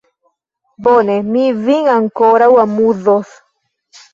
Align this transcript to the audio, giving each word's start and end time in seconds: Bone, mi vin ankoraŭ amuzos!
Bone, 0.87 1.17
mi 1.35 1.45
vin 1.67 1.91
ankoraŭ 1.99 2.51
amuzos! 2.65 3.37